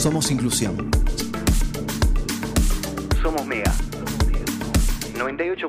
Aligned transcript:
Somos 0.00 0.30
inclusión. 0.30 0.90
Somos 3.20 3.44
Mega. 3.44 3.70
98.1. 5.12 5.68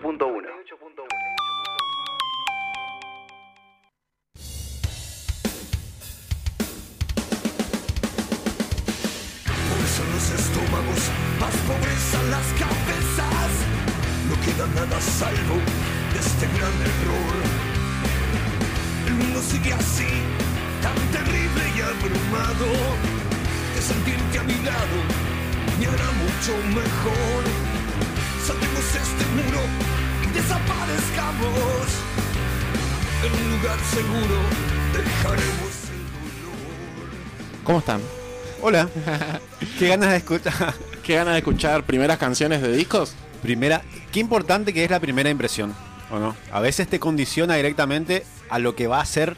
Son 9.86 10.12
los 10.14 10.32
estómagos, 10.32 11.12
más 11.38 11.56
pobreza 11.68 12.24
las 12.30 12.48
cabezas. 12.54 13.52
No 14.30 14.36
queda 14.46 14.66
nada 14.76 14.96
a 14.96 15.02
salvo 15.02 15.56
de 16.14 16.20
este 16.20 16.48
gran 16.58 16.76
error. 16.88 17.36
El 19.08 19.14
mundo 19.16 19.42
sigue 19.42 19.74
así, 19.74 20.08
tan 20.82 20.96
terrible 21.12 21.64
y 21.76 21.82
abrumado. 21.82 23.21
Que 23.82 23.88
sentirte 23.88 24.38
a 24.38 24.44
mi 24.44 24.54
lado 24.64 24.98
me 25.80 25.88
hará 25.88 26.12
mucho 26.12 26.56
mejor. 26.68 27.44
Saltemos 28.46 28.86
este 28.86 29.26
muro 29.34 29.60
y 30.22 30.34
desaparezcamos. 30.36 31.88
En 33.26 33.34
un 33.34 33.58
lugar 33.58 33.80
seguro 33.90 34.38
dejaremos 34.94 35.74
el 35.90 36.44
dolor. 36.44 37.10
¿Cómo 37.64 37.80
están? 37.80 38.02
Hola. 38.62 38.88
Qué 39.80 39.88
ganas 39.88 40.12
de 40.12 40.18
escuchar. 40.18 40.76
¿Qué 41.04 41.16
ganas 41.16 41.34
de 41.34 41.40
escuchar 41.40 41.84
primeras 41.84 42.20
canciones 42.20 42.62
de 42.62 42.72
discos? 42.74 43.16
Primera, 43.42 43.82
qué 44.12 44.20
importante 44.20 44.74
que 44.76 44.84
es 44.86 44.92
la 44.92 45.00
primera 45.00 45.32
impresión, 45.32 45.74
¿o 46.12 46.20
no? 46.20 46.36
A 46.52 46.60
veces 46.60 46.88
te 46.88 47.00
condiciona 47.00 47.56
directamente 47.56 48.28
a 48.52 48.60
lo 48.60 48.76
que 48.76 48.86
va 48.86 49.02
a 49.02 49.06
ser 49.06 49.36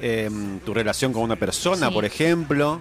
eh, 0.00 0.30
tu 0.64 0.72
relación 0.72 1.12
con 1.12 1.22
una 1.22 1.34
persona, 1.34 1.88
Sí. 1.88 1.92
por 1.94 2.04
ejemplo, 2.04 2.80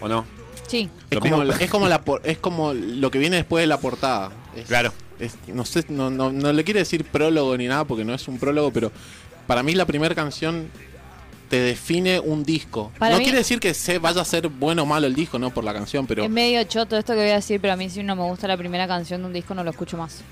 ¿o 0.00 0.08
no? 0.08 0.24
Sí. 0.66 0.88
Es 1.10 1.18
como, 1.18 1.42
es, 1.42 1.70
como 1.70 1.88
la, 1.88 2.02
por- 2.02 2.20
es 2.24 2.38
como 2.38 2.72
lo 2.74 3.10
que 3.10 3.18
viene 3.18 3.36
después 3.36 3.62
de 3.62 3.66
la 3.66 3.78
portada. 3.78 4.30
Es- 4.54 4.66
Claro. 4.66 4.92
es- 5.18 5.36
no 5.48 5.64
sé, 5.64 5.84
no, 5.88 6.10
no, 6.10 6.30
no 6.32 6.52
le 6.52 6.64
quiere 6.64 6.80
decir 6.80 7.04
prólogo 7.04 7.56
ni 7.56 7.66
nada 7.66 7.84
porque 7.84 8.04
no 8.04 8.14
es 8.14 8.26
un 8.28 8.38
prólogo, 8.38 8.72
pero 8.72 8.92
para 9.46 9.62
mí 9.62 9.74
la 9.74 9.84
primera 9.86 10.14
canción 10.14 10.68
te 11.48 11.58
define 11.60 12.20
un 12.20 12.44
disco. 12.44 12.92
Para 13.00 13.14
no 13.14 13.18
mí- 13.18 13.24
quiere 13.24 13.38
decir 13.38 13.58
que 13.58 13.74
se 13.74 13.98
vaya 13.98 14.20
a 14.20 14.24
ser 14.24 14.46
bueno 14.48 14.84
o 14.84 14.86
malo 14.86 15.08
el 15.08 15.14
disco, 15.16 15.38
no 15.40 15.50
por 15.50 15.64
la 15.64 15.72
canción, 15.72 16.06
pero 16.06 16.22
Es 16.22 16.30
medio 16.30 16.62
choto 16.62 16.96
esto 16.96 17.12
que 17.14 17.20
voy 17.20 17.30
a 17.30 17.34
decir, 17.36 17.60
pero 17.60 17.72
a 17.72 17.76
mí 17.76 17.90
si 17.90 18.04
no 18.04 18.14
me 18.14 18.22
gusta 18.22 18.46
la 18.46 18.56
primera 18.56 18.86
canción 18.86 19.22
de 19.22 19.26
un 19.26 19.32
disco 19.32 19.52
no 19.54 19.64
lo 19.64 19.70
escucho 19.70 19.96
más. 19.96 20.22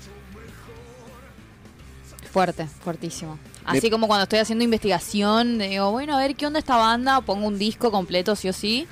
Fuerte, 2.31 2.67
fuertísimo. 2.83 3.39
Así 3.65 3.89
como 3.89 4.07
cuando 4.07 4.23
estoy 4.23 4.39
haciendo 4.39 4.63
investigación, 4.63 5.59
digo, 5.59 5.91
bueno, 5.91 6.15
a 6.15 6.19
ver 6.19 6.35
qué 6.35 6.45
onda 6.47 6.59
esta 6.59 6.75
banda, 6.77 7.21
pongo 7.21 7.47
un 7.47 7.59
disco 7.59 7.91
completo 7.91 8.35
sí 8.35 8.47
o 8.49 8.53
sí. 8.53 8.87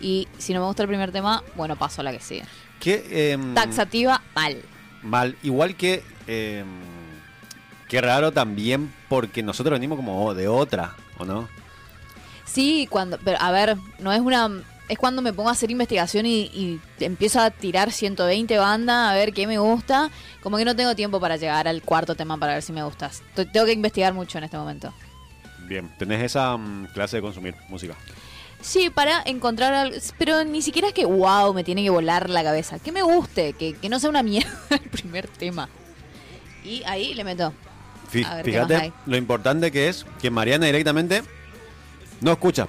Y 0.00 0.28
si 0.38 0.52
no 0.54 0.60
me 0.60 0.66
gusta 0.66 0.82
el 0.82 0.88
primer 0.88 1.12
tema, 1.12 1.42
bueno, 1.56 1.76
paso 1.76 2.00
a 2.00 2.04
la 2.04 2.12
que 2.12 2.20
sigue. 2.20 2.44
Qué 2.80 3.32
em, 3.32 3.54
Taxativa, 3.54 4.22
mal. 4.34 4.62
mal. 5.02 5.36
Igual 5.42 5.76
que. 5.76 6.02
em, 6.26 6.66
qué 7.88 8.00
raro 8.00 8.32
también 8.32 8.92
porque 9.08 9.42
nosotros 9.42 9.72
venimos 9.72 9.96
como 9.96 10.32
de 10.34 10.48
otra, 10.48 10.94
¿o 11.18 11.24
no? 11.24 11.48
Sí, 12.44 12.86
cuando, 12.90 13.18
pero 13.24 13.38
a 13.40 13.50
ver, 13.52 13.76
no 13.98 14.12
es 14.12 14.20
una, 14.20 14.48
es 14.88 14.98
cuando 14.98 15.22
me 15.22 15.32
pongo 15.32 15.48
a 15.50 15.52
hacer 15.52 15.70
investigación 15.70 16.26
y, 16.26 16.42
y 16.46 16.80
empiezo 17.00 17.40
a 17.40 17.50
tirar 17.50 17.92
120 17.92 18.58
bandas 18.58 19.10
a 19.10 19.14
ver 19.14 19.32
qué 19.32 19.46
me 19.46 19.58
gusta, 19.58 20.10
como 20.42 20.56
que 20.56 20.64
no 20.64 20.74
tengo 20.74 20.94
tiempo 20.96 21.20
para 21.20 21.36
llegar 21.36 21.68
al 21.68 21.82
cuarto 21.82 22.14
tema 22.14 22.36
para 22.38 22.54
ver 22.54 22.62
si 22.62 22.72
me 22.72 22.82
gustas. 22.82 23.22
Te- 23.34 23.44
Tengo 23.46 23.66
que 23.66 23.72
investigar 23.72 24.14
mucho 24.14 24.38
en 24.38 24.44
este 24.44 24.56
momento. 24.56 24.92
Bien, 25.68 25.88
tenés 25.98 26.22
esa 26.22 26.56
mm, 26.56 26.88
clase 26.94 27.16
de 27.16 27.22
consumir 27.22 27.54
música. 27.68 27.94
Sí, 28.62 28.90
para 28.90 29.22
encontrar 29.24 29.72
algo, 29.72 29.96
pero 30.18 30.44
ni 30.44 30.60
siquiera 30.62 30.88
es 30.88 30.94
que 30.94 31.04
wow, 31.06 31.54
me 31.54 31.64
tiene 31.64 31.82
que 31.82 31.90
volar 31.90 32.28
la 32.28 32.42
cabeza, 32.42 32.78
que 32.78 32.92
me 32.92 33.02
guste, 33.02 33.54
que, 33.54 33.74
que 33.74 33.88
no 33.88 33.98
sea 33.98 34.10
una 34.10 34.22
mierda 34.22 34.50
el 34.70 34.80
primer 34.90 35.28
tema. 35.28 35.68
Y 36.64 36.82
ahí 36.84 37.14
le 37.14 37.24
meto. 37.24 37.52
Fí- 38.12 38.24
A 38.26 38.36
ver, 38.36 38.44
¿qué 38.44 38.52
más 38.58 38.66
fíjate 38.68 38.74
hay? 38.76 38.92
lo 39.06 39.16
importante 39.16 39.70
que 39.70 39.88
es 39.88 40.04
que 40.20 40.30
Mariana 40.30 40.66
directamente 40.66 41.22
no 42.20 42.32
escucha. 42.32 42.68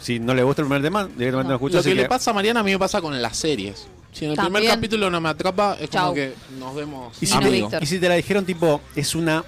Si 0.00 0.20
no 0.20 0.32
le 0.34 0.44
gusta 0.44 0.62
el 0.62 0.68
primer 0.68 0.82
tema, 0.82 1.04
directamente 1.06 1.42
no, 1.44 1.48
No. 1.48 1.54
escucha. 1.56 1.76
lo 1.78 1.82
que 1.82 1.94
le 1.94 2.08
pasa 2.08 2.30
a 2.30 2.34
Mariana 2.34 2.60
a 2.60 2.62
mí 2.62 2.70
me 2.70 2.78
pasa 2.78 3.00
con 3.00 3.20
las 3.20 3.36
series. 3.36 3.88
Si 4.12 4.24
en 4.24 4.30
el 4.32 4.36
primer 4.38 4.64
capítulo 4.64 5.10
no 5.10 5.20
me 5.20 5.28
atrapa, 5.30 5.76
es 5.80 5.90
Chau. 5.90 6.02
como 6.02 6.14
que 6.14 6.34
nos 6.58 6.74
vemos. 6.74 7.16
Y 7.20 7.26
si, 7.26 7.34
no, 7.38 7.68
te, 7.68 7.78
y 7.82 7.86
si 7.86 7.98
te 7.98 8.08
la 8.08 8.14
dijeron 8.14 8.44
tipo, 8.44 8.80
es 8.94 9.14
una 9.16 9.44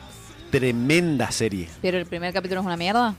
tremenda 0.50 1.31
serie. 1.31 1.69
Pero 1.81 1.97
el 1.98 2.06
primer 2.06 2.32
capítulo 2.32 2.60
es 2.60 2.66
una 2.66 2.76
mierda. 2.76 3.14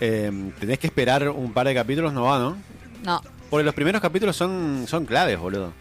Eh, 0.00 0.32
tenés 0.58 0.78
que 0.78 0.86
esperar 0.86 1.28
un 1.28 1.52
par 1.52 1.66
de 1.66 1.74
capítulos, 1.74 2.12
no 2.12 2.22
va, 2.22 2.38
¿no? 2.38 2.56
No. 3.04 3.22
Porque 3.50 3.64
los 3.64 3.74
primeros 3.74 4.00
capítulos 4.00 4.36
son, 4.36 4.84
son 4.88 5.04
claves, 5.04 5.38
boludo. 5.38 5.72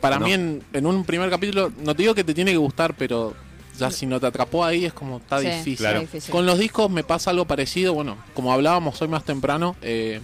Para 0.00 0.18
No. 0.18 0.26
mí 0.26 0.32
en, 0.32 0.62
en 0.72 0.86
un 0.86 1.04
primer 1.04 1.30
capítulo, 1.30 1.70
no 1.82 1.94
te 1.94 2.02
digo 2.02 2.14
que 2.14 2.24
te 2.24 2.34
tiene 2.34 2.50
que 2.52 2.56
gustar, 2.56 2.94
pero 2.94 3.34
ya 3.78 3.90
si 3.90 4.06
no 4.06 4.18
te 4.18 4.26
atrapó 4.26 4.64
ahí 4.64 4.84
es 4.86 4.92
como 4.92 5.18
está 5.18 5.40
Sí, 5.40 5.46
difícil. 5.46 5.76
Claro. 5.76 6.00
difícil. 6.00 6.32
Con 6.32 6.46
los 6.46 6.58
discos 6.58 6.90
me 6.90 7.04
pasa 7.04 7.30
algo 7.30 7.44
parecido, 7.44 7.92
bueno, 7.94 8.16
como 8.34 8.52
hablábamos 8.52 9.00
hoy 9.02 9.08
más 9.08 9.24
temprano, 9.24 9.76
eh, 9.82 10.20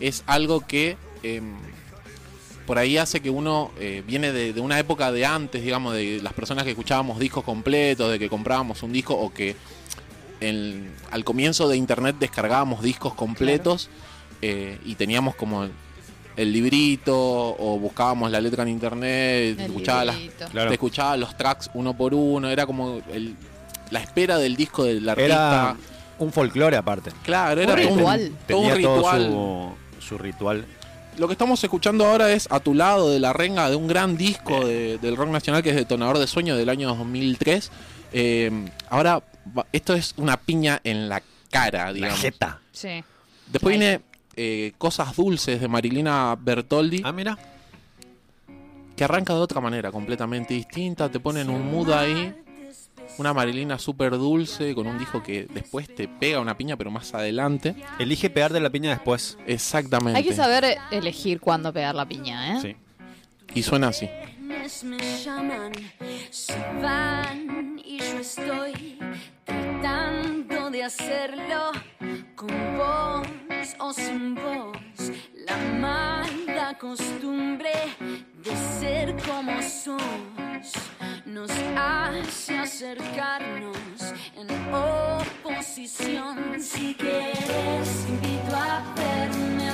es 0.00 0.22
algo 0.26 0.60
que 0.66 0.96
eh, 1.22 1.40
por 2.66 2.78
ahí 2.78 2.98
hace 2.98 3.20
que 3.20 3.30
uno 3.30 3.70
eh, 3.78 4.02
viene 4.06 4.30
de, 4.32 4.52
de 4.52 4.60
una 4.60 4.78
época 4.78 5.10
de 5.10 5.24
antes, 5.24 5.62
digamos, 5.62 5.94
de 5.94 6.20
las 6.22 6.32
personas 6.34 6.64
que 6.64 6.70
escuchábamos 6.70 7.18
discos 7.18 7.44
completos, 7.44 8.10
de 8.10 8.18
que 8.18 8.28
comprábamos 8.28 8.82
un 8.82 8.92
disco 8.92 9.14
o 9.14 9.32
que 9.32 9.56
en- 10.40 10.92
al 11.10 11.24
comienzo 11.24 11.68
de 11.68 11.76
internet 11.76 12.16
descargábamos 12.18 12.82
discos 12.82 13.14
completos 13.14 13.88
eh, 14.42 14.78
y 14.84 14.94
teníamos 14.94 15.34
como 15.34 15.64
el, 15.64 15.72
el 16.36 16.52
librito 16.52 17.16
o 17.16 17.78
buscábamos 17.78 18.30
la 18.30 18.40
letra 18.40 18.62
en 18.62 18.68
internet, 18.68 19.58
escuchaba 19.58 20.04
las. 20.04 20.16
Claro. 20.50 20.68
te 20.68 20.74
escuchaba 20.74 21.16
los 21.16 21.36
tracks 21.36 21.70
uno 21.74 21.94
por 21.96 22.14
uno, 22.14 22.48
era 22.48 22.66
como 22.66 23.00
el- 23.12 23.34
la 23.90 24.00
espera 24.00 24.38
del 24.38 24.54
disco 24.54 24.84
del 24.84 25.08
artista. 25.08 25.24
Era 25.34 25.76
un 26.18 26.32
folclore 26.32 26.76
aparte. 26.76 27.10
Claro, 27.24 27.60
era 27.62 27.72
Un 27.72 27.78
todo 27.78 27.88
un, 27.92 27.96
ritual. 27.98 28.32
todo 28.46 28.58
un 28.58 28.62
Tenía 28.64 28.74
ritual. 28.76 29.26
todo 29.30 29.72
su, 30.00 30.06
su 30.08 30.18
ritual. 30.18 30.64
Lo 31.16 31.26
que 31.26 31.32
estamos 31.32 31.62
escuchando 31.64 32.06
ahora 32.06 32.30
es 32.30 32.46
A 32.52 32.60
tu 32.60 32.74
lado 32.74 33.10
de 33.10 33.18
la 33.18 33.32
renga 33.32 33.68
de 33.68 33.74
un 33.74 33.88
gran 33.88 34.16
disco 34.16 34.64
de- 34.64 34.98
del 34.98 35.16
rock 35.16 35.30
nacional 35.30 35.64
que 35.64 35.70
es 35.70 35.76
Detonador 35.76 36.18
de 36.18 36.28
Sueño 36.28 36.56
del 36.56 36.68
año 36.68 36.86
2003. 36.94 37.72
Eh, 38.12 38.50
ahora, 38.88 39.20
esto 39.72 39.94
es 39.94 40.14
una 40.16 40.36
piña 40.36 40.80
en 40.84 41.08
la 41.08 41.22
cara, 41.50 41.86
La 41.86 41.92
digamos. 41.92 42.20
jeta. 42.20 42.60
Sí. 42.72 43.02
Después 43.50 43.72
Ay. 43.74 43.78
viene 43.78 44.00
eh, 44.36 44.72
Cosas 44.78 45.16
Dulces 45.16 45.60
de 45.60 45.68
Marilina 45.68 46.36
Bertoldi, 46.38 47.02
Ah, 47.04 47.12
mira. 47.12 47.36
que 48.96 49.04
arranca 49.04 49.32
de 49.34 49.40
otra 49.40 49.60
manera, 49.60 49.90
completamente 49.92 50.54
distinta. 50.54 51.08
Te 51.08 51.20
ponen 51.20 51.48
un 51.50 51.70
mood 51.70 51.90
ahí. 51.92 52.34
Una 53.16 53.32
Marilina 53.32 53.78
súper 53.78 54.12
dulce, 54.12 54.74
con 54.76 54.86
un 54.86 54.96
disco 54.98 55.22
que 55.22 55.46
después 55.52 55.92
te 55.92 56.06
pega 56.06 56.38
una 56.40 56.56
piña, 56.56 56.76
pero 56.76 56.90
más 56.90 57.14
adelante. 57.14 57.74
Elige 57.98 58.30
pegarte 58.30 58.60
la 58.60 58.70
piña 58.70 58.90
después. 58.90 59.36
Exactamente. 59.46 60.18
Hay 60.18 60.24
que 60.24 60.34
saber 60.34 60.78
elegir 60.92 61.40
cuándo 61.40 61.72
pegar 61.72 61.94
la 61.96 62.06
piña, 62.06 62.56
¿eh? 62.58 62.60
Sí. 62.62 62.76
Y 63.54 63.62
suena 63.64 63.88
así. 63.88 64.08
Me 64.48 64.98
llaman 65.22 65.72
se 66.30 66.56
van 66.80 67.78
y 67.84 67.98
yo 67.98 68.18
estoy 68.18 68.98
tratando 69.44 70.70
de 70.70 70.84
hacerlo 70.84 71.72
con 72.34 72.48
vos 72.78 73.26
o 73.78 73.92
sin 73.92 74.34
vos. 74.34 75.12
La 75.46 75.56
mala 75.78 76.78
costumbre 76.78 77.72
de 78.42 78.56
ser 78.80 79.14
como 79.26 79.60
sos 79.60 80.72
nos 81.26 81.50
hace 81.76 82.56
acercarnos 82.56 84.14
en 84.34 84.48
oposición. 84.72 86.58
Si 86.58 86.94
quieres, 86.94 88.06
invito 88.08 88.56
a 88.56 88.82
verme, 88.96 89.67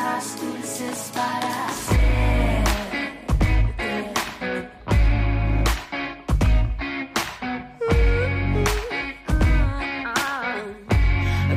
cosas 0.00 0.40
dulces 0.40 1.10
para 1.14 1.66
hacer. 1.66 2.00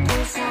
Cosas 0.08 0.34
dulces 0.34 0.43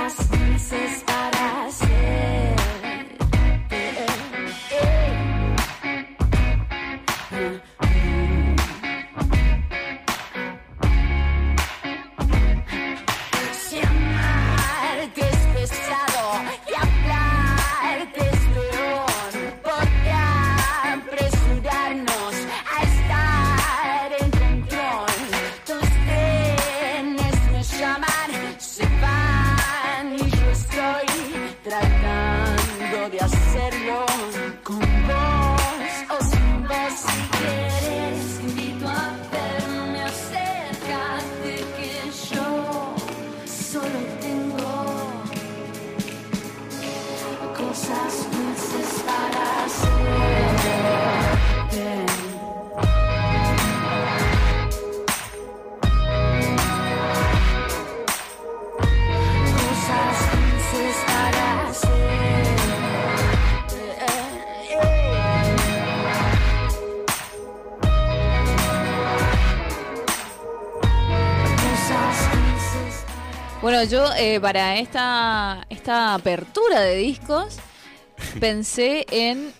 eh, 74.22 74.40
para 74.40 74.76
esta, 74.78 75.66
esta 75.68 76.14
apertura 76.14 76.80
de 76.80 76.96
discos 76.96 77.58
pensé 78.40 79.04
en 79.10 79.52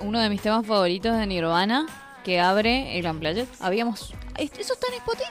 uno 0.00 0.20
de 0.20 0.28
mis 0.28 0.42
temas 0.42 0.66
favoritos 0.66 1.16
de 1.16 1.26
Nirvana 1.26 1.86
que 2.24 2.40
abre 2.40 2.98
el 2.98 3.06
Unplugged. 3.06 3.46
Habíamos... 3.60 4.12
¿Eso 4.38 4.72
está 4.74 4.86
en 4.88 4.94
Spotify? 4.94 5.30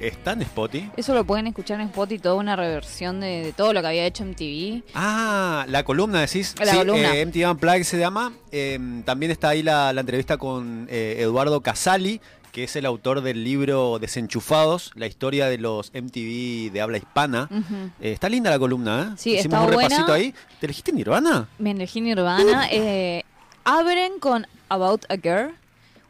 ¿Está 0.00 0.32
en 0.32 0.42
Spotify? 0.42 0.90
Eso 0.96 1.12
lo 1.12 1.24
pueden 1.24 1.48
escuchar 1.48 1.80
en 1.80 1.88
Spotify, 1.88 2.20
toda 2.22 2.34
una 2.36 2.54
reversión 2.54 3.18
de, 3.20 3.42
de 3.42 3.52
todo 3.52 3.72
lo 3.72 3.80
que 3.80 3.88
había 3.88 4.06
hecho 4.06 4.24
MTV. 4.24 4.84
Ah, 4.94 5.64
la 5.68 5.82
columna 5.84 6.20
decís. 6.20 6.54
La 6.60 6.70
sí, 6.72 6.76
columna. 6.78 7.16
eh, 7.16 7.26
MTV 7.26 7.50
Unplugged 7.50 7.82
se 7.82 7.98
llama. 7.98 8.32
Eh, 8.52 8.78
también 9.04 9.32
está 9.32 9.48
ahí 9.50 9.62
la, 9.64 9.92
la 9.92 10.00
entrevista 10.02 10.36
con 10.36 10.86
eh, 10.88 11.16
Eduardo 11.18 11.60
Casali, 11.62 12.20
que 12.58 12.64
es 12.64 12.74
el 12.74 12.86
autor 12.86 13.20
del 13.20 13.44
libro 13.44 14.00
Desenchufados, 14.00 14.90
la 14.96 15.06
historia 15.06 15.46
de 15.46 15.58
los 15.58 15.92
MTV 15.94 16.72
de 16.72 16.80
habla 16.80 16.98
hispana. 16.98 17.48
Eh, 18.00 18.10
está 18.10 18.28
linda 18.28 18.50
la 18.50 18.58
columna, 18.58 19.12
¿eh? 19.12 19.14
Sí, 19.16 19.30
Hicimos 19.36 19.44
está 19.44 19.60
un 19.60 19.66
buena. 19.74 19.88
repasito 19.88 20.12
ahí. 20.12 20.34
¿Te 20.58 20.66
elegiste 20.66 20.90
Nirvana? 20.92 21.46
Me 21.60 21.70
elegí 21.70 22.00
Nirvana. 22.00 22.66
eh, 22.72 23.22
abren 23.62 24.18
con 24.18 24.44
About 24.70 25.04
a 25.08 25.14
Girl, 25.18 25.54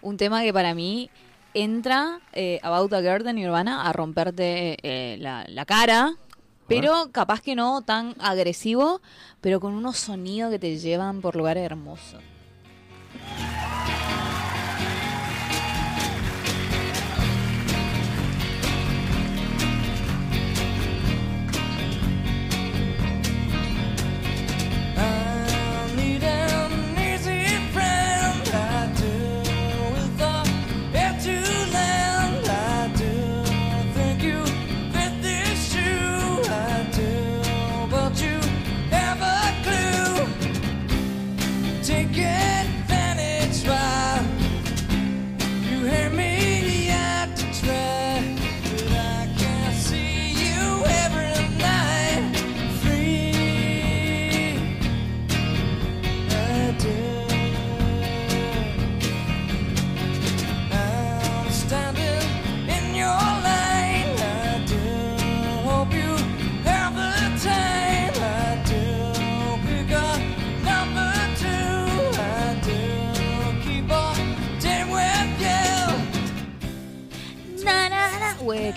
un 0.01 0.17
tema 0.17 0.41
que 0.43 0.55
para 0.55 0.73
mí 0.73 1.11
entra 1.53 2.19
eh, 2.33 2.61
About 2.63 2.95
a 2.95 3.03
Girl 3.03 3.25
de 3.25 3.35
Nirvana 3.35 3.87
a 3.87 3.93
romperte 3.93 4.79
eh, 4.83 5.19
la, 5.19 5.45
la 5.49 5.67
cara, 5.67 6.15
pero 6.67 7.11
capaz 7.13 7.43
que 7.43 7.57
no 7.57 7.83
tan 7.83 8.15
agresivo, 8.21 9.03
pero 9.43 9.61
con 9.61 9.75
unos 9.75 9.99
sonidos 9.99 10.51
que 10.51 10.59
te 10.59 10.79
llevan 10.79 11.21
por 11.21 11.37
lugares 11.37 11.63
hermosos. 11.63 12.23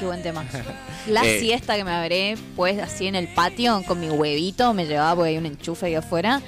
Qué 0.01 0.05
buen 0.07 0.21
tema. 0.23 0.43
La 1.07 1.23
Eh. 1.25 1.39
siesta 1.39 1.77
que 1.77 1.83
me 1.85 1.91
habré 1.91 2.35
pues 2.55 2.79
así 2.79 3.07
en 3.07 3.15
el 3.15 3.27
patio 3.29 3.81
con 3.87 3.99
mi 3.99 4.09
huevito, 4.09 4.73
me 4.73 4.85
llevaba 4.85 5.15
porque 5.15 5.29
hay 5.29 5.37
un 5.37 5.45
enchufe 5.45 5.85
ahí 5.85 5.95
afuera. 5.95 6.41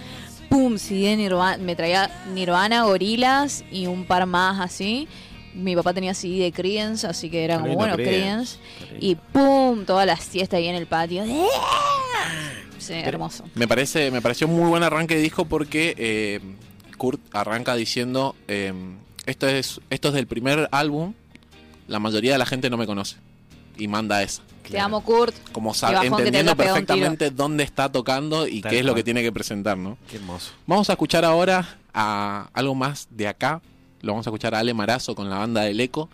Pum, 0.50 0.76
de 0.76 1.16
Nirvana, 1.16 1.58
me 1.64 1.76
traía 1.76 2.12
Nirvana, 2.34 2.84
Gorilas 2.84 3.64
y 3.72 3.88
un 3.88 4.06
par 4.06 4.26
más 4.26 4.60
así. 4.60 5.08
Mi 5.56 5.76
papá 5.76 5.94
tenía 5.94 6.14
CD 6.14 6.40
de 6.44 6.52
Creedence, 6.52 7.06
así 7.08 7.30
que 7.30 7.44
era 7.46 7.60
como, 7.60 7.74
bueno, 7.76 7.96
Creedence. 7.96 8.58
Y 9.00 9.16
pum, 9.16 9.86
toda 9.86 10.06
la 10.06 10.16
siesta 10.18 10.58
ahí 10.58 10.68
en 10.68 10.76
el 10.76 10.86
patio. 10.88 11.24
Sí, 12.80 12.94
hermoso. 12.94 13.46
Me 13.56 13.68
parece, 13.68 14.12
me 14.12 14.22
pareció 14.22 14.48
muy 14.48 14.68
buen 14.68 14.84
arranque 14.84 15.16
de 15.16 15.22
disco 15.22 15.46
porque 15.46 15.96
eh, 15.98 16.40
Kurt 16.98 17.22
arranca 17.34 17.76
diciendo 17.76 18.36
eh, 18.48 18.74
esto 19.26 19.48
es, 19.48 19.80
esto 19.90 20.10
es 20.10 20.14
del 20.16 20.28
primer 20.28 20.68
álbum, 20.72 21.14
la 21.88 22.00
mayoría 22.00 22.34
de 22.34 22.38
la 22.40 22.46
gente 22.46 22.70
no 22.70 22.78
me 22.78 22.86
conoce. 22.86 23.16
Y 23.78 23.88
manda 23.88 24.22
esa. 24.22 24.42
Te 24.70 24.80
amo, 24.80 25.02
Kurt. 25.02 25.36
Como 25.52 25.74
sabe, 25.74 26.08
entendiendo 26.08 26.56
perfectamente 26.56 27.32
dónde 27.32 27.64
está 27.64 27.92
tocando 27.92 28.48
y 28.48 28.62
Tal 28.62 28.72
qué 28.72 28.80
es 28.80 28.86
lo 28.86 28.96
que 28.96 29.04
tiene 29.04 29.22
que 29.22 29.32
presentar, 29.32 29.78
¿no? 29.78 29.98
Qué 30.10 30.18
hermoso. 30.18 30.52
Vamos 30.66 30.90
a 30.90 30.94
escuchar 30.94 31.26
ahora 31.26 31.78
a 31.94 32.50
algo 32.54 32.76
más 32.76 33.08
de 33.12 33.28
acá. 33.28 33.62
Lo 34.02 34.14
vamos 34.14 34.26
a 34.28 34.30
escuchar 34.30 34.56
a 34.56 34.60
Ale 34.60 34.74
Marazo 34.74 35.16
con 35.16 35.30
la 35.30 35.38
banda 35.38 35.62
del 35.62 35.80
Eco. 35.80 36.10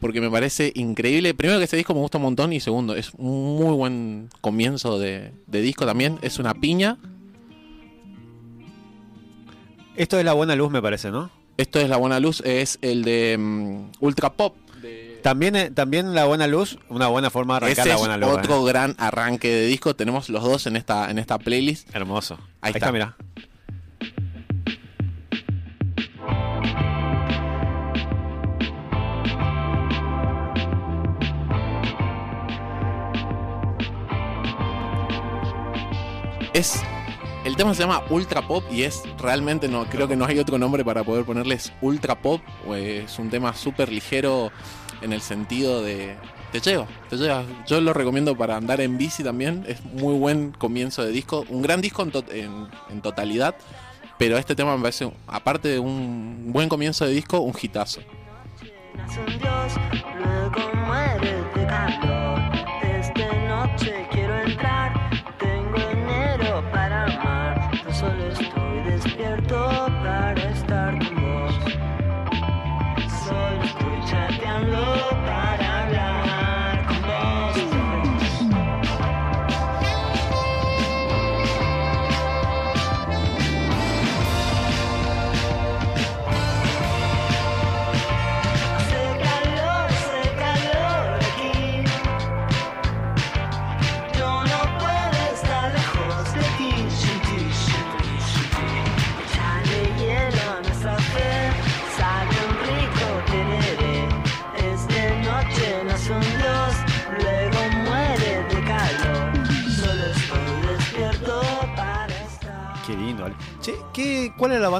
Porque 0.00 0.20
me 0.20 0.30
parece 0.30 0.72
increíble. 0.74 1.32
Primero 1.34 1.58
que 1.58 1.64
este 1.64 1.76
disco 1.76 1.94
me 1.94 2.00
gusta 2.00 2.18
un 2.18 2.24
montón. 2.24 2.52
Y 2.52 2.60
segundo, 2.60 2.94
es 2.94 3.12
un 3.16 3.56
muy 3.56 3.74
buen 3.74 4.28
comienzo 4.40 4.98
de, 4.98 5.32
de 5.46 5.60
disco 5.60 5.86
también. 5.86 6.18
Es 6.22 6.38
una 6.38 6.54
piña. 6.54 6.98
Esto 9.96 10.18
es 10.18 10.24
la 10.24 10.32
buena 10.32 10.56
luz, 10.56 10.70
me 10.70 10.82
parece, 10.82 11.10
¿no? 11.10 11.30
Esto 11.56 11.78
es 11.78 11.88
La 11.88 11.96
Buena 11.96 12.18
Luz. 12.18 12.40
Es 12.44 12.78
el 12.82 13.04
de 13.04 13.36
mm, 13.38 13.92
Ultra 14.00 14.32
Pop. 14.32 14.56
También, 15.24 15.56
eh, 15.56 15.70
también 15.70 16.14
la 16.14 16.26
buena 16.26 16.46
luz, 16.46 16.78
una 16.90 17.08
buena 17.08 17.30
forma 17.30 17.54
de 17.54 17.64
arrancar 17.64 17.86
Ese 17.86 17.94
la 17.94 17.96
buena 17.96 18.18
luz. 18.18 18.28
otro 18.28 18.60
¿eh? 18.60 18.70
gran 18.70 18.94
arranque 18.98 19.48
de 19.48 19.64
disco. 19.64 19.96
Tenemos 19.96 20.28
los 20.28 20.42
dos 20.42 20.66
en 20.66 20.76
esta, 20.76 21.10
en 21.10 21.18
esta 21.18 21.38
playlist. 21.38 21.88
Hermoso. 21.96 22.38
Ahí 22.60 22.74
está. 22.74 22.92
mira. 22.92 23.16
Es. 36.52 36.82
El 37.46 37.56
tema 37.56 37.72
se 37.72 37.80
llama 37.80 38.02
Ultra 38.10 38.46
Pop 38.46 38.62
y 38.70 38.82
es 38.82 39.02
realmente 39.18 39.68
no 39.68 39.86
creo 39.86 40.06
que 40.06 40.16
no 40.16 40.26
hay 40.26 40.38
otro 40.38 40.58
nombre 40.58 40.84
para 40.84 41.02
poder 41.02 41.24
ponerles 41.24 41.72
Ultra 41.80 42.20
Pop. 42.20 42.42
o 42.66 42.74
Es 42.74 43.18
un 43.18 43.30
tema 43.30 43.54
súper 43.54 43.90
ligero 43.90 44.52
en 45.04 45.12
el 45.12 45.20
sentido 45.20 45.82
de 45.82 46.16
te 46.50 46.60
lleva, 46.60 46.86
te 47.10 47.16
lleva. 47.16 47.44
Yo 47.66 47.80
lo 47.80 47.92
recomiendo 47.92 48.36
para 48.36 48.56
andar 48.56 48.80
en 48.80 48.96
bici 48.96 49.22
también. 49.22 49.64
Es 49.68 49.84
muy 49.84 50.14
buen 50.18 50.52
comienzo 50.52 51.02
de 51.04 51.10
disco, 51.10 51.44
un 51.48 51.62
gran 51.62 51.80
disco 51.80 52.02
en, 52.02 52.10
to- 52.10 52.24
en- 52.30 52.68
en 52.90 53.00
totalidad. 53.02 53.54
Pero 54.18 54.38
este 54.38 54.54
tema 54.54 54.76
me 54.76 54.82
parece, 54.82 55.10
aparte 55.26 55.68
de 55.68 55.78
un 55.80 56.52
buen 56.52 56.68
comienzo 56.68 57.04
de 57.04 57.12
disco, 57.12 57.40
un 57.40 57.54
hitazo. 57.60 58.00
Nace 58.96 59.20
un 59.20 59.38
dios, 59.38 59.72
luego 60.18 60.74
muere 60.86 61.34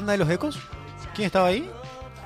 banda 0.05 0.11
de 0.13 0.17
los 0.19 0.29
ecos? 0.29 0.59
¿Quién 1.15 1.25
estaba 1.27 1.47
ahí? 1.47 1.69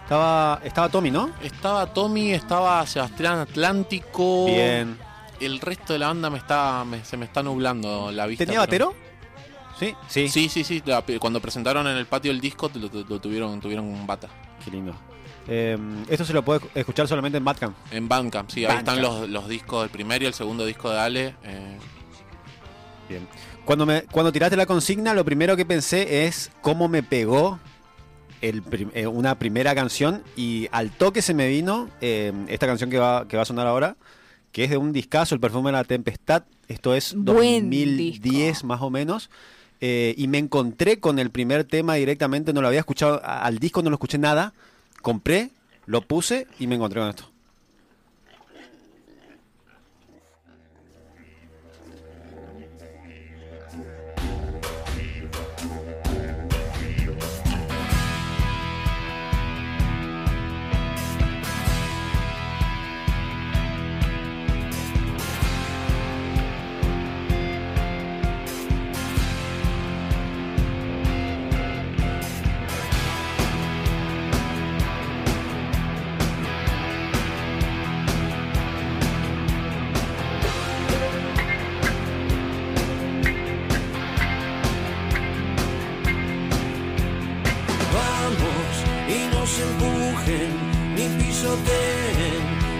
Estaba, 0.04 0.60
estaba 0.64 0.90
Tommy, 0.90 1.12
¿no? 1.12 1.32
Estaba 1.42 1.86
Tommy, 1.94 2.32
estaba 2.34 2.86
Sebastián 2.86 3.40
Atlántico. 3.40 4.46
Bien. 4.48 4.98
El 5.40 5.60
resto 5.62 5.94
de 5.94 6.00
la 6.00 6.08
banda 6.08 6.30
me 6.30 6.38
está, 6.40 6.84
me- 6.84 7.06
se 7.06 7.16
me 7.16 7.26
está 7.26 7.42
nublando 7.44 8.12
la 8.12 8.26
vista. 8.26 8.46
¿Tenía 8.46 8.66
pero- 8.66 8.88
batero? 8.90 9.10
Sí, 9.80 9.96
sí. 10.10 10.28
Sí, 10.28 10.50
sí, 10.50 10.64
sí. 10.66 10.84
la- 10.86 11.04
cuando 11.20 11.40
presentaron 11.40 11.88
en 11.88 11.96
el 11.96 12.06
patio 12.06 12.32
el 12.32 12.42
disco 12.42 12.70
lo, 12.74 12.90
lo- 12.90 13.06
lo 13.08 13.22
tuvieron, 13.22 13.62
tuvieron 13.62 13.86
un 13.86 14.06
bata. 14.06 14.28
Qué 14.66 14.72
lindo. 14.72 14.94
Eh, 15.48 15.78
esto 16.10 16.26
se 16.26 16.34
lo 16.34 16.44
puede 16.44 16.60
escuchar 16.76 17.08
solamente 17.08 17.38
en 17.38 17.44
Madcam. 17.44 17.74
En 17.92 18.08
Bandcamp, 18.10 18.50
sí, 18.50 18.66
ahí 18.66 18.78
están 18.80 18.98
Bandcamp. 19.02 19.22
los, 19.22 19.30
los 19.30 19.48
discos, 19.48 19.84
el 19.86 19.90
primero 19.90 20.26
y 20.26 20.28
el 20.28 20.34
segundo 20.34 20.66
disco 20.66 20.90
de 20.90 21.00
Ale. 21.00 21.36
eh, 21.44 21.78
Bien. 23.08 23.28
Cuando, 23.66 23.86
me, 23.86 24.04
cuando 24.04 24.32
tiraste 24.32 24.56
la 24.58 24.66
consigna, 24.66 25.14
lo 25.14 25.24
primero 25.24 25.56
que 25.56 25.66
pensé 25.66 26.26
es 26.26 26.52
cómo 26.62 26.88
me 26.88 27.02
pegó 27.04 27.60
el 28.42 28.62
prim- 28.62 28.92
eh, 28.94 29.08
una 29.08 29.38
primera 29.40 29.76
canción 29.76 30.24
y 30.36 30.68
al 30.72 30.92
toque 30.92 31.22
se 31.22 31.34
me 31.34 31.48
vino 31.48 31.90
eh, 32.02 32.32
esta 32.48 32.68
canción 32.68 32.90
que 32.90 32.98
va, 32.98 33.28
que 33.28 33.36
va 33.38 33.44
a 33.44 33.46
sonar 33.46 33.68
ahora, 33.68 33.96
que 34.52 34.64
es 34.64 34.70
de 34.70 34.78
un 34.78 34.94
discazo, 34.94 35.36
El 35.36 35.42
perfume 35.42 35.70
de 35.70 35.74
la 35.74 35.84
tempestad. 35.84 36.44
Esto 36.68 36.96
es 36.96 37.14
Buen 37.16 37.70
2010 37.70 38.22
disco. 38.22 38.68
más 38.68 38.82
o 38.82 38.90
menos. 38.90 39.30
eh, 39.82 40.14
y 40.18 40.28
me 40.28 40.38
encontré 40.40 41.00
con 41.00 41.20
el 41.20 41.30
primer 41.30 41.64
tema 41.64 41.96
directamente, 41.96 42.52
no 42.54 42.62
lo 42.62 42.68
había 42.68 42.80
escuchado, 42.82 43.22
al 43.24 43.60
disco 43.60 43.82
no 43.82 43.90
lo 43.90 43.96
escuché 43.96 44.18
nada. 44.18 44.54
Compré, 45.02 45.50
lo 45.86 46.02
puse 46.02 46.48
y 46.60 46.68
me 46.68 46.76
encontré 46.76 47.00
con 47.00 47.10
esto. 47.10 47.30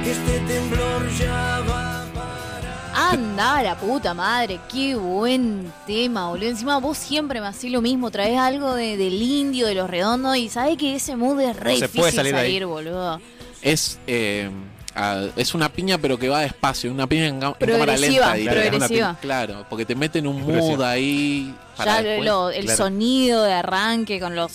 Este 0.06 0.40
temblor 0.48 1.10
ya 1.18 1.60
va 1.70 2.06
para. 2.14 3.10
Anda, 3.12 3.64
la 3.64 3.76
puta 3.78 4.14
madre, 4.14 4.60
qué 4.72 4.96
buen 4.96 5.72
tema, 5.88 6.30
boludo. 6.30 6.50
Encima 6.50 6.78
vos 6.80 6.98
siempre 6.98 7.40
me 7.42 7.48
hacés 7.48 7.72
lo 7.72 7.82
mismo, 7.82 8.12
traes 8.12 8.38
algo 8.38 8.74
de, 8.76 8.98
del 8.98 9.22
indio, 9.22 9.68
de 9.68 9.76
los 9.76 9.90
redondos, 9.90 10.38
y 10.38 10.50
sabés 10.50 10.78
que 10.78 10.96
ese 10.96 11.16
mood 11.16 11.40
es 11.42 11.56
re 11.56 11.72
No 11.74 11.78
se 11.78 11.82
difícil 11.86 12.00
puede 12.02 12.12
salir 12.12 12.34
salir, 12.36 12.66
boludo. 12.66 13.22
es, 13.62 14.00
eh, 14.08 14.50
es 15.38 15.54
una 15.54 15.70
piña, 15.72 15.98
pero 15.98 16.18
que 16.18 16.28
va 16.28 16.42
despacio, 16.42 16.92
una 16.92 17.08
piña 17.08 17.28
en, 17.28 17.36
en 17.36 17.40
cámara 17.40 17.96
lenta. 17.98 18.34
progresiva. 18.34 19.18
Claro, 19.22 19.66
porque 19.70 19.86
te 19.86 19.96
meten 19.96 20.28
un 20.28 20.42
mood 20.42 20.82
ahí. 20.82 21.56
Para 21.78 21.98
Ya 21.98 22.04
después. 22.04 22.28
lo- 22.28 22.50
el 22.50 22.66
claro. 22.66 22.78
sonido 22.84 23.44
de 23.44 23.54
arranque 23.54 24.20
con 24.20 24.36
los 24.36 24.52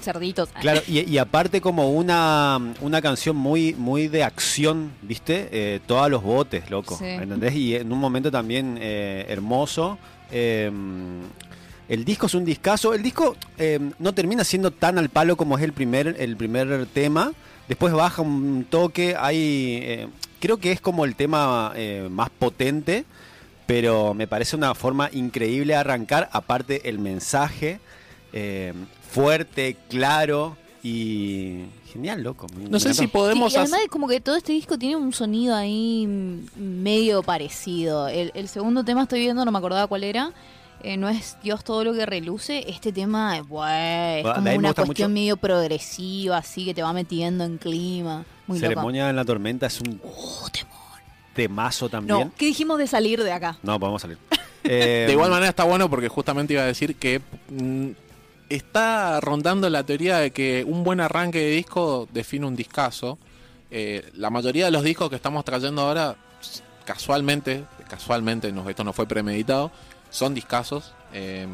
cerditos. 0.00 0.48
Claro, 0.60 0.80
y, 0.86 1.00
y 1.00 1.18
aparte 1.18 1.60
como 1.60 1.92
una, 1.92 2.58
una 2.80 3.00
canción 3.02 3.36
muy, 3.36 3.74
muy 3.74 4.08
de 4.08 4.24
acción, 4.24 4.92
¿viste? 5.02 5.48
Eh, 5.52 5.80
todos 5.86 6.10
los 6.10 6.22
botes, 6.22 6.70
loco. 6.70 6.96
Sí. 6.98 7.06
¿Entendés? 7.06 7.54
Y 7.54 7.74
en 7.76 7.92
un 7.92 7.98
momento 7.98 8.30
también 8.30 8.78
eh, 8.80 9.26
hermoso. 9.28 9.98
Eh, 10.30 10.70
el 11.88 12.04
disco 12.04 12.26
es 12.26 12.34
un 12.34 12.44
discazo. 12.44 12.92
El 12.92 13.02
disco 13.02 13.36
eh, 13.56 13.80
no 13.98 14.12
termina 14.12 14.44
siendo 14.44 14.70
tan 14.70 14.98
al 14.98 15.08
palo 15.08 15.36
como 15.36 15.56
es 15.56 15.64
el 15.64 15.72
primer, 15.72 16.16
el 16.18 16.36
primer 16.36 16.86
tema. 16.86 17.32
Después 17.66 17.92
baja 17.94 18.20
un 18.20 18.66
toque. 18.68 19.16
Hay, 19.18 19.80
eh, 19.82 20.08
creo 20.38 20.58
que 20.58 20.70
es 20.72 20.80
como 20.80 21.04
el 21.06 21.14
tema 21.14 21.72
eh, 21.74 22.08
más 22.10 22.28
potente. 22.30 23.04
Pero 23.66 24.14
me 24.14 24.26
parece 24.26 24.56
una 24.56 24.74
forma 24.74 25.08
increíble 25.12 25.72
de 25.72 25.78
arrancar. 25.78 26.28
Aparte 26.32 26.88
el 26.90 26.98
mensaje. 26.98 27.80
Eh, 28.40 28.72
fuerte, 29.10 29.76
claro 29.88 30.56
y 30.82 31.64
genial, 31.92 32.22
loco. 32.22 32.46
No 32.70 32.78
sé 32.78 32.94
si 32.94 33.06
podemos 33.08 33.52
Sí, 33.52 33.58
y 33.58 33.60
además 33.62 33.78
hacer- 33.80 33.90
como 33.90 34.06
que 34.06 34.20
todo 34.20 34.36
este 34.36 34.52
disco 34.52 34.78
tiene 34.78 34.96
un 34.96 35.12
sonido 35.12 35.54
ahí 35.56 36.06
medio 36.56 37.22
parecido. 37.22 38.08
El, 38.08 38.30
el 38.34 38.48
segundo 38.48 38.84
tema 38.84 39.02
estoy 39.02 39.20
viendo, 39.20 39.44
no 39.44 39.50
me 39.50 39.58
acordaba 39.58 39.86
cuál 39.86 40.04
era. 40.04 40.32
Eh, 40.84 40.96
no 40.96 41.08
es 41.08 41.36
Dios 41.42 41.64
todo 41.64 41.82
lo 41.82 41.92
que 41.92 42.06
reluce. 42.06 42.64
Este 42.70 42.92
tema 42.92 43.36
es, 43.38 43.48
bueh, 43.48 44.20
es 44.20 44.24
como 44.24 44.54
una 44.54 44.72
cuestión 44.74 44.86
mucho. 44.86 45.08
medio 45.08 45.36
progresiva, 45.36 46.36
así 46.38 46.64
que 46.64 46.74
te 46.74 46.82
va 46.82 46.92
metiendo 46.92 47.42
en 47.44 47.58
clima. 47.58 48.24
Muy 48.46 48.58
loco. 48.60 48.68
Ceremonia 48.68 49.10
en 49.10 49.16
la 49.16 49.24
tormenta 49.24 49.66
es 49.66 49.80
un 49.80 50.00
Oh, 50.04 50.46
temor. 50.52 50.76
temazo 51.34 51.88
también. 51.88 52.18
No, 52.20 52.32
¿qué 52.36 52.46
dijimos 52.46 52.78
de 52.78 52.86
salir 52.86 53.22
de 53.24 53.32
acá? 53.32 53.58
No, 53.64 53.78
podemos 53.80 54.00
salir. 54.02 54.18
Eh, 54.64 55.04
De 55.06 55.12
igual 55.12 55.30
manera 55.30 55.48
está 55.48 55.64
bueno 55.64 55.88
porque 55.88 56.08
justamente 56.08 56.52
iba 56.52 56.62
a 56.62 56.66
decir 56.66 56.96
que 56.96 57.22
mm, 57.48 57.90
está 58.48 59.20
rondando 59.20 59.68
la 59.70 59.84
teoría 59.84 60.18
de 60.18 60.30
que 60.30 60.64
un 60.66 60.84
buen 60.84 61.00
arranque 61.00 61.38
de 61.38 61.50
disco 61.50 62.08
define 62.12 62.46
un 62.46 62.56
discazo. 62.56 63.18
Eh, 63.70 64.08
la 64.14 64.30
mayoría 64.30 64.66
de 64.66 64.70
los 64.70 64.82
discos 64.82 65.10
que 65.10 65.16
estamos 65.16 65.44
trayendo 65.44 65.82
ahora, 65.82 66.16
casualmente, 66.84 67.64
casualmente, 67.88 68.52
no, 68.52 68.68
esto 68.68 68.84
no 68.84 68.92
fue 68.92 69.06
premeditado, 69.06 69.70
son 70.10 70.34
discazos. 70.34 70.94
eh, 71.12 71.46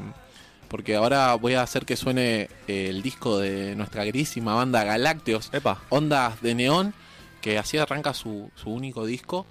porque 0.68 0.96
ahora 0.96 1.34
voy 1.36 1.54
a 1.54 1.62
hacer 1.62 1.84
que 1.84 1.96
suene 1.96 2.48
eh, 2.66 2.88
el 2.88 3.00
disco 3.00 3.38
de 3.38 3.76
nuestra 3.76 4.02
queridísima 4.02 4.56
banda 4.56 4.82
Galácteos, 4.82 5.50
Epa. 5.52 5.80
Ondas 5.88 6.42
de 6.42 6.56
Neón, 6.56 6.94
que 7.40 7.58
así 7.58 7.78
arranca 7.78 8.12
su, 8.12 8.50
su 8.56 8.70
único 8.70 9.06
disco 9.06 9.46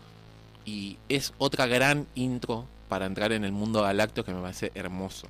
y 0.65 0.97
es 1.07 1.33
otra 1.37 1.65
gran 1.65 2.07
intro 2.15 2.65
para 2.89 3.05
entrar 3.05 3.31
en 3.31 3.45
el 3.45 3.53
mundo 3.53 3.83
galáctico 3.83 4.25
que 4.25 4.33
me 4.33 4.41
parece 4.41 4.73
hermoso. 4.75 5.27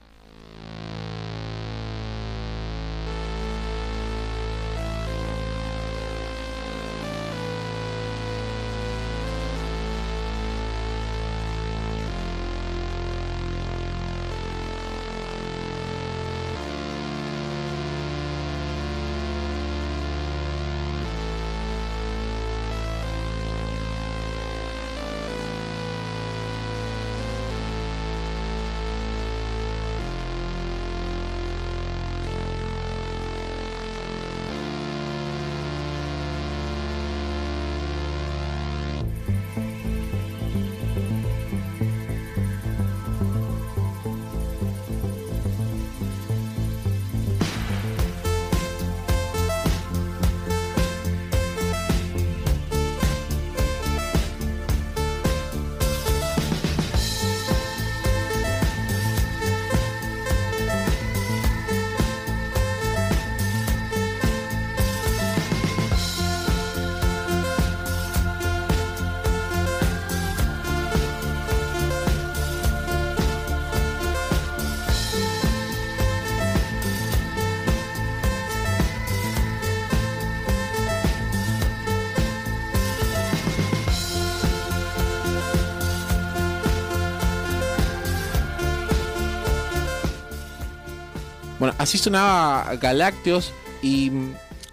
Así 91.84 91.98
sonaba 91.98 92.78
Galácteos 92.78 93.52
y 93.82 94.10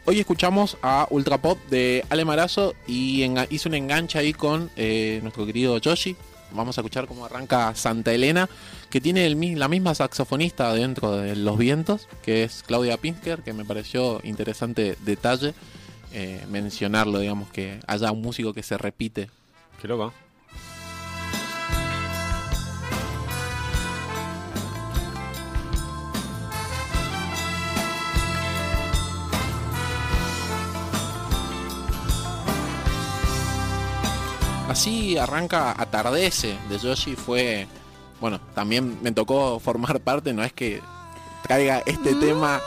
hoy 0.05 0.21
escuchamos 0.21 0.76
a 0.81 1.09
Ultra 1.11 1.38
Pop 1.38 1.59
de 1.69 2.05
Ale 2.09 2.25
Marazo 2.25 2.76
y 2.87 3.25
hizo 3.50 3.69
un 3.69 3.75
enganche 3.75 4.17
ahí 4.17 4.33
con 4.33 4.71
eh, 4.76 5.19
nuestro 5.23 5.45
querido 5.45 5.76
Yoshi. 5.79 6.14
Vamos 6.52 6.79
a 6.79 6.83
escuchar 6.83 7.09
cómo 7.09 7.25
arranca 7.25 7.75
Santa 7.75 8.12
Elena, 8.12 8.49
que 8.90 9.00
tiene 9.00 9.29
la 9.57 9.67
misma 9.67 9.93
saxofonista 9.97 10.73
dentro 10.73 11.17
de 11.17 11.35
Los 11.35 11.59
Vientos, 11.59 12.07
que 12.23 12.45
es 12.45 12.62
Claudia 12.64 12.97
Pinsker, 12.97 13.40
que 13.43 13.55
me 13.55 13.64
pareció 13.64 14.21
interesante 14.23 14.97
detalle. 15.05 15.52
eh, 16.12 16.45
mencionarlo, 16.49 17.19
digamos, 17.19 17.50
que 17.50 17.81
haya 17.88 18.12
un 18.12 18.23
músico 18.23 18.55
que 18.55 18.62
se 18.62 18.79
repite. 18.79 19.31
Qué 19.83 19.88
loco. 19.88 20.12
Así 34.70 35.18
arranca 35.18 35.74
Atardece 35.76 36.56
de 36.68 36.78
Yoshi. 36.78 37.16
Fue. 37.16 37.66
Bueno, 38.20 38.40
también 38.54 38.98
me 39.02 39.12
tocó 39.12 39.58
formar 39.60 40.00
parte. 40.00 40.32
No 40.32 40.42
es 40.44 40.52
que 40.52 40.80
traiga 41.42 41.82
este 41.86 42.14
tema 42.14 42.60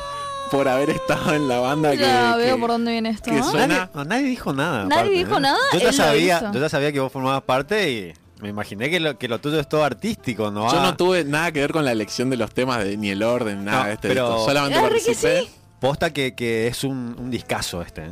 por 0.52 0.68
haber 0.68 0.90
estado 0.90 1.34
en 1.34 1.48
la 1.48 1.60
banda 1.60 1.92
que. 1.92 1.98
Ya 2.00 2.36
veo 2.36 2.56
que- 2.56 2.62
por 2.62 2.70
dónde 2.72 2.92
viene 2.92 3.10
esto. 3.10 3.32
que 3.32 3.38
¿no? 3.38 3.50
suena- 3.52 3.68
Nadie, 3.68 3.90
no, 3.96 4.04
nadie 4.06 4.26
dijo 4.28 4.54
nada. 4.54 4.86
Nadie 4.86 5.12
dijo 5.12 5.40
nada, 5.40 5.58
Yo 5.72 5.80
ya, 5.80 5.94
sabía, 5.94 6.52
yo 6.54 6.60
ya 6.60 6.70
sabía 6.70 6.92
que 6.92 7.00
vos 7.00 7.12
formabas 7.12 7.44
parte 7.44 7.90
y 7.92 8.14
me 8.42 8.50
imaginé 8.50 8.90
que 8.90 9.00
lo, 9.00 9.18
que 9.18 9.28
lo 9.30 9.40
tuyo 9.40 9.60
es 9.60 9.70
todo 9.70 9.86
artístico, 9.86 10.52
¿no? 10.52 10.70
Yo 10.72 10.80
Ah, 10.80 10.84
no 10.84 10.98
tuve 10.98 11.24
nada 11.24 11.52
que 11.54 11.62
ver 11.62 11.72
con 11.72 11.86
la 11.86 11.94
elección 11.94 12.30
de 12.30 12.36
los 12.38 12.52
temas, 12.54 12.84
de, 12.84 12.98
ni 12.98 13.10
el 13.12 13.24
orden, 13.24 13.64
nada 13.64 13.80
No, 13.84 13.88
de 13.88 13.94
este. 13.94 14.08
pero-. 14.10 14.44
Solamente 14.44 14.78
Ah, 14.78 14.82
participé. 14.82 15.42
sí. 15.44 15.50
Posta 15.80 16.12
que, 16.12 16.34
que 16.36 16.68
es 16.68 16.84
un, 16.84 17.16
un 17.18 17.30
discazo 17.32 17.82
este, 17.82 18.04
¿eh? 18.06 18.12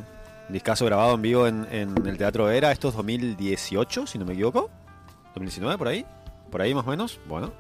Un 0.51 0.53
discazo 0.53 0.85
grabado 0.85 1.15
en 1.15 1.21
vivo 1.21 1.47
en, 1.47 1.65
en 1.71 1.95
el 2.05 2.17
Teatro 2.17 2.43
Vera. 2.43 2.73
Esto 2.73 2.89
es 2.89 2.95
2018, 2.95 4.05
si 4.05 4.17
no 4.19 4.25
me 4.25 4.33
equivoco. 4.33 4.69
2019, 5.33 5.77
por 5.77 5.87
ahí. 5.87 6.05
Por 6.51 6.61
ahí 6.61 6.75
más 6.75 6.85
o 6.85 6.89
menos. 6.89 7.21
Bueno. 7.25 7.53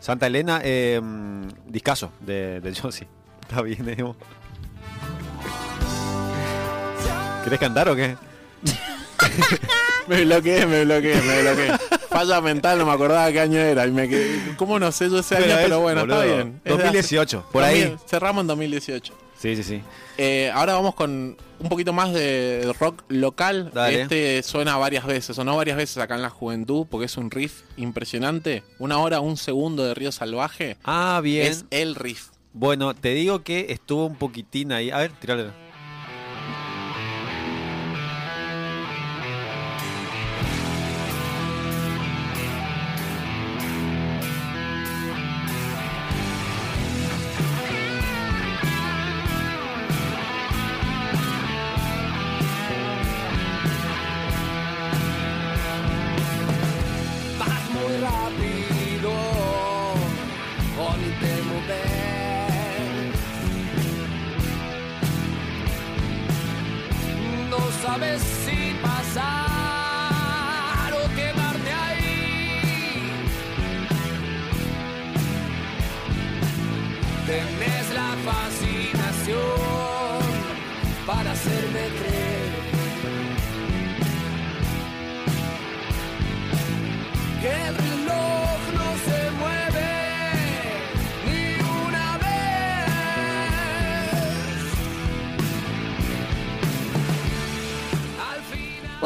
Santa 0.00 0.28
Elena, 0.28 0.62
eh, 0.64 0.98
discazo 1.66 2.10
de, 2.20 2.62
de 2.62 2.74
Josie. 2.74 3.06
Está 3.42 3.60
bien, 3.60 3.86
Emo. 3.86 4.16
¿Querés 7.44 7.60
cantar 7.60 7.90
o 7.90 7.94
qué? 7.96 8.16
Me 10.08 10.24
bloqueé, 10.24 10.64
me 10.64 10.86
bloqueé, 10.86 11.20
me 11.20 11.42
bloqueé. 11.42 11.70
Falla 12.08 12.40
mental, 12.40 12.78
no 12.78 12.86
me 12.86 12.92
acordaba 12.92 13.30
qué 13.30 13.40
año 13.40 13.58
era. 13.58 13.86
Y 13.86 13.90
me 13.92 14.08
quedé, 14.08 14.56
¿Cómo 14.56 14.78
no 14.78 14.90
sé 14.90 15.10
yo 15.10 15.18
ese 15.18 15.36
año? 15.36 15.44
es, 15.44 15.56
Pero 15.64 15.80
bueno, 15.80 16.00
boludo, 16.00 16.22
está 16.22 16.34
bien. 16.34 16.60
Es 16.64 16.72
de 16.72 16.72
hace- 16.72 16.82
2018, 16.84 17.44
por 17.52 17.62
ahí. 17.62 17.80
2000, 17.82 17.98
Cerramos 18.08 18.40
en 18.40 18.46
2018. 18.46 19.12
Sí, 19.38 19.54
sí, 19.54 19.62
sí. 19.62 19.82
Eh, 20.16 20.50
ahora 20.52 20.74
vamos 20.74 20.94
con 20.96 21.36
un 21.60 21.68
poquito 21.68 21.92
más 21.92 22.12
de 22.12 22.74
rock 22.80 23.04
local. 23.08 23.70
Dale. 23.72 24.02
Este 24.02 24.42
suena 24.42 24.76
varias 24.76 25.06
veces, 25.06 25.36
sonó 25.36 25.56
varias 25.56 25.76
veces 25.76 25.98
acá 25.98 26.16
en 26.16 26.22
la 26.22 26.30
juventud 26.30 26.86
porque 26.90 27.06
es 27.06 27.16
un 27.16 27.30
riff 27.30 27.62
impresionante. 27.76 28.64
Una 28.78 28.98
hora, 28.98 29.20
un 29.20 29.36
segundo 29.36 29.84
de 29.84 29.94
Río 29.94 30.10
Salvaje. 30.10 30.76
Ah, 30.84 31.20
bien. 31.22 31.46
Es 31.46 31.66
el 31.70 31.94
riff. 31.94 32.30
Bueno, 32.52 32.94
te 32.94 33.14
digo 33.14 33.44
que 33.44 33.66
estuvo 33.70 34.06
un 34.06 34.16
poquitín 34.16 34.72
ahí. 34.72 34.90
A 34.90 34.98
ver, 34.98 35.12
tirale. 35.12 35.67
Sabes 67.88 68.20
si 68.44 68.60
pasar 68.82 69.22
o 70.92 71.02
quedarte 71.16 71.70
ahí. 71.86 72.12
Tenés 77.26 77.86
la 78.00 78.10
fascinación 78.28 79.38
para 81.06 81.28
hacerme 81.32 81.84
creer. 81.98 82.48
que 87.40 87.52
el 87.68 87.76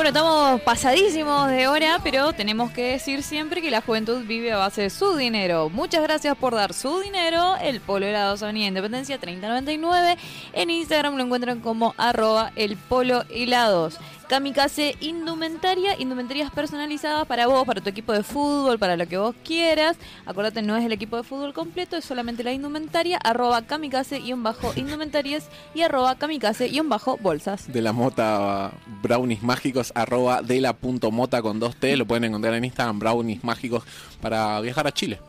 Bueno, 0.03 0.19
estamos 0.19 0.61
pasadísimos 0.63 1.49
de 1.49 1.69
hora, 1.69 2.01
pero 2.03 2.33
tenemos 2.33 2.73
que 2.73 2.83
decir 2.91 3.23
siempre 3.23 3.63
que 3.63 3.71
la 3.71 3.83
juventud 3.83 4.25
vive 4.27 4.51
a 4.51 4.57
base 4.57 4.83
de 4.83 4.91
su 4.91 5.15
dinero. 5.15 5.69
Muchas 5.69 6.03
gracias 6.03 6.37
por 6.37 6.57
dar 6.57 6.75
su 6.75 6.99
dinero. 6.99 7.55
El 7.63 7.81
Polo 7.81 8.07
Helados 8.07 8.43
Avenida 8.43 8.67
Independencia 8.67 9.19
3099. 9.19 10.17
En 10.55 10.71
Instagram 10.71 11.15
lo 11.15 11.23
encuentran 11.23 11.61
como 11.61 11.95
arroba 11.99 12.51
el 12.57 12.77
Polo 12.77 13.23
Helados. 13.31 14.01
Kamikaze 14.33 14.97
Indumentaria, 15.01 16.01
indumentarias 16.01 16.51
personalizadas 16.51 17.27
para 17.27 17.49
vos, 17.49 17.67
para 17.67 17.83
tu 17.83 17.91
equipo 17.91 18.15
de 18.15 18.23
fútbol, 18.23 18.79
para 18.79 18.97
lo 18.97 19.07
que 19.07 19.19
vos 19.19 19.35
quieras. 19.45 19.99
Acordate, 20.25 20.63
no 20.63 20.75
es 20.75 20.87
el 20.87 20.93
equipo 20.93 21.19
de 21.19 21.23
fútbol 21.23 21.53
completo, 21.53 21.99
es 21.99 22.07
solamente 22.07 22.43
la 22.43 22.51
indumentaria. 22.55 23.19
Arroba 23.19 23.61
kamikaze-indumentarias 23.61 25.51
y 25.75 25.83
arroba 25.83 26.15
kamikaze-bolsas. 26.17 27.71
De 27.71 27.83
la 27.83 27.93
mota 27.93 28.73
brownies 29.03 29.43
mágicos 29.43 29.92
arroba 29.95 30.43
de 30.43 30.61
la 30.61 30.73
punto 30.73 31.11
mota 31.11 31.43
con 31.43 31.61
2T. 31.61 31.97
Lo 31.97 32.07
pueden 32.07 32.25
encontrar 32.25 32.55
en 32.55 32.65
Instagram, 32.65 32.99
brownies 32.99 33.43
mágicos 33.45 33.85
para 34.21 34.61
viajar 34.61 34.87
a 34.87 34.93
Chile. 34.93 35.21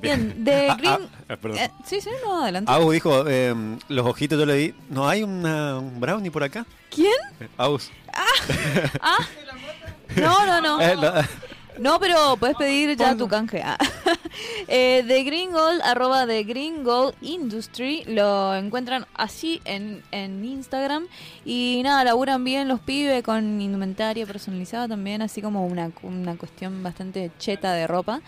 Bien, 0.00 0.44
de 0.44 0.68
Ah, 0.70 0.74
Green. 0.76 0.92
ah, 0.92 0.98
eh, 1.30 1.36
perdón. 1.36 1.58
Eh, 1.58 1.70
sí, 1.86 2.00
sí, 2.00 2.10
no, 2.24 2.42
adelante. 2.42 2.70
Agus 2.70 2.92
dijo, 2.92 3.24
eh, 3.28 3.54
los 3.88 4.06
ojitos 4.06 4.38
yo 4.38 4.46
le 4.46 4.54
di. 4.54 4.74
¿No 4.90 5.08
hay 5.08 5.22
una- 5.22 5.78
un 5.78 5.98
brownie 6.00 6.30
por 6.30 6.42
acá? 6.44 6.66
¿Quién? 6.90 7.12
Eh, 7.40 7.48
Agus. 7.56 7.90
Ah. 9.00 9.18
No, 10.16 10.46
no, 10.46 10.60
no. 10.62 10.80
Eh, 10.80 10.94
no. 10.96 11.12
No, 11.78 12.00
pero 12.00 12.36
puedes 12.38 12.56
pedir 12.56 12.96
ya 12.96 13.16
tu 13.16 13.28
canje. 13.28 13.62
Ah. 13.64 13.78
eh, 14.68 15.04
de 15.06 15.24
Green 15.24 15.52
Gold, 15.52 15.80
arroba 15.82 16.26
de 16.26 16.44
Green 16.44 16.84
Gold 16.84 17.14
Industry. 17.20 18.04
Lo 18.06 18.54
encuentran 18.54 19.06
así 19.14 19.60
en, 19.64 20.02
en 20.10 20.44
Instagram. 20.44 21.06
Y 21.44 21.80
nada, 21.84 22.04
laburan 22.04 22.44
bien 22.44 22.68
los 22.68 22.80
pibes 22.80 23.22
con 23.22 23.60
indumentaria 23.60 24.26
personalizada 24.26 24.88
también, 24.88 25.22
así 25.22 25.42
como 25.42 25.66
una, 25.66 25.90
una 26.02 26.36
cuestión 26.36 26.82
bastante 26.82 27.30
cheta 27.38 27.72
de 27.72 27.86
ropa. 27.86 28.20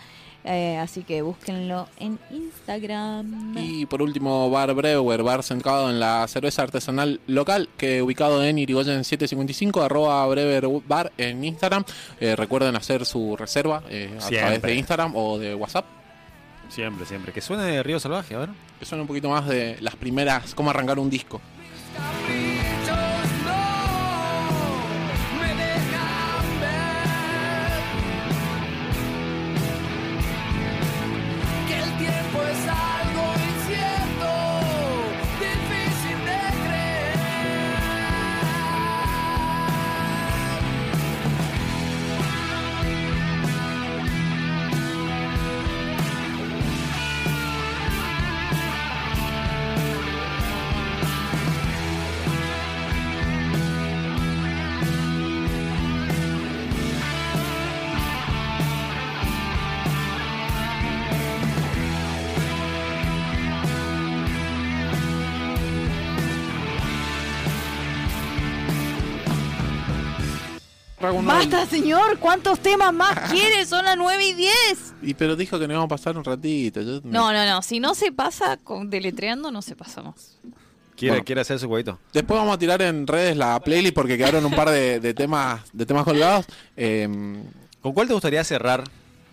Eh, 0.45 0.77
así 0.77 1.03
que 1.03 1.21
búsquenlo 1.21 1.87
en 1.97 2.17
Instagram. 2.31 3.57
Y 3.57 3.85
por 3.85 4.01
último, 4.01 4.49
Bar 4.49 4.73
Brewer, 4.73 5.21
bar 5.21 5.43
centrado 5.43 5.89
en 5.89 5.99
la 5.99 6.25
cerveza 6.27 6.63
artesanal 6.63 7.19
local, 7.27 7.67
que 7.77 8.01
ubicado 8.01 8.43
en 8.43 8.57
Irigoyen 8.57 9.03
755, 9.03 9.81
arroba 9.81 10.25
Brewer 10.27 10.67
Bar 10.87 11.11
en 11.17 11.43
Instagram. 11.43 11.83
Eh, 12.19 12.35
recuerden 12.35 12.75
hacer 12.75 13.05
su 13.05 13.35
reserva 13.35 13.83
eh, 13.89 14.13
a 14.17 14.21
Siempre. 14.21 14.39
través 14.39 14.61
de 14.61 14.75
Instagram 14.75 15.15
o 15.15 15.37
de 15.37 15.55
WhatsApp. 15.55 15.85
Siempre, 16.69 17.05
siempre. 17.05 17.33
Que 17.33 17.41
suene 17.41 17.63
de 17.63 17.83
Río 17.83 17.99
Salvaje, 17.99 18.35
a 18.35 18.39
ver. 18.39 18.49
Que 18.79 18.85
suena 18.85 19.01
un 19.01 19.07
poquito 19.07 19.29
más 19.29 19.47
de 19.47 19.77
las 19.81 19.95
primeras, 19.95 20.55
cómo 20.55 20.69
arrancar 20.69 20.99
un 20.99 21.09
disco. 21.09 21.41
¡Basta, 71.01 71.65
señor! 71.65 72.19
¿Cuántos 72.19 72.59
temas 72.59 72.93
más 72.93 73.17
quieres? 73.31 73.69
Son 73.69 73.83
las 73.85 73.97
9 73.97 74.23
y 74.25 74.33
10. 74.33 74.49
Y 75.01 75.13
pero 75.13 75.35
dijo 75.35 75.57
que 75.57 75.67
nos 75.67 75.75
íbamos 75.75 75.85
a 75.85 75.95
pasar 75.95 76.17
un 76.17 76.23
ratito. 76.23 76.81
yo 76.81 77.01
me- 77.03 77.11
No, 77.11 77.31
no, 77.31 77.45
no. 77.45 77.61
Si 77.61 77.79
no 77.79 77.95
se 77.95 78.11
pasa 78.11 78.57
con 78.57 78.89
deletreando, 78.89 79.51
no 79.51 79.61
se 79.61 79.75
pasa 79.75 80.01
más. 80.01 80.37
Quiere, 80.95 81.13
Bueno. 81.13 81.25
quiere 81.25 81.41
hacer 81.41 81.57
su 81.59 81.67
huevito. 81.67 81.97
Después 82.11 82.37
vamos 82.39 82.55
a 82.55 82.59
tirar 82.59 82.81
en 82.81 83.07
redes 83.07 83.37
la 83.37 83.57
playlist 83.61 83.95
porque 83.95 84.17
quedaron 84.17 84.43
un 84.45 84.51
par 84.53 84.69
de, 84.69 84.99
de 84.99 85.13
temas 85.13 85.61
de 85.71 85.85
temas 85.85 86.03
colgados. 86.03 86.45
Eh, 86.75 87.07
¿Con 87.81 87.93
cuál 87.93 88.07
te 88.07 88.13
gustaría 88.13 88.43
cerrar? 88.43 88.83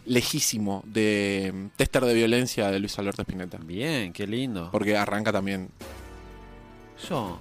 lejísimo 0.08 0.84
de 0.86 1.50
mm, 1.52 1.66
Tester 1.76 2.04
de 2.04 2.14
Violencia 2.14 2.70
de 2.70 2.78
Luis 2.78 2.96
Alberto 2.96 3.22
Spinetta. 3.22 3.58
Bien, 3.60 4.12
qué 4.12 4.24
lindo. 4.24 4.68
Porque 4.70 4.96
arranca 4.96 5.32
también. 5.32 5.68
Yo, 7.10 7.40